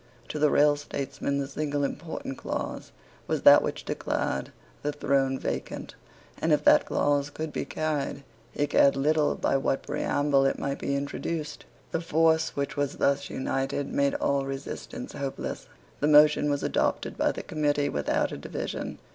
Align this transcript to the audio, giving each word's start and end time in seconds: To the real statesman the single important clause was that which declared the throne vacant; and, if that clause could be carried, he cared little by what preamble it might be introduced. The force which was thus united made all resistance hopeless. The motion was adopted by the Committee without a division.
To 0.29 0.39
the 0.39 0.49
real 0.49 0.75
statesman 0.77 1.37
the 1.37 1.47
single 1.47 1.83
important 1.83 2.35
clause 2.39 2.91
was 3.27 3.43
that 3.43 3.61
which 3.61 3.85
declared 3.85 4.51
the 4.81 4.91
throne 4.91 5.37
vacant; 5.37 5.93
and, 6.41 6.51
if 6.51 6.63
that 6.63 6.85
clause 6.87 7.29
could 7.29 7.53
be 7.53 7.65
carried, 7.65 8.23
he 8.51 8.65
cared 8.65 8.95
little 8.95 9.35
by 9.35 9.57
what 9.57 9.83
preamble 9.83 10.43
it 10.47 10.57
might 10.57 10.79
be 10.79 10.95
introduced. 10.95 11.65
The 11.91 12.01
force 12.01 12.55
which 12.55 12.75
was 12.75 12.97
thus 12.97 13.29
united 13.29 13.93
made 13.93 14.15
all 14.15 14.43
resistance 14.43 15.11
hopeless. 15.13 15.67
The 15.99 16.07
motion 16.07 16.49
was 16.49 16.63
adopted 16.63 17.15
by 17.15 17.31
the 17.31 17.43
Committee 17.43 17.87
without 17.89 18.31
a 18.31 18.37
division. 18.37 18.97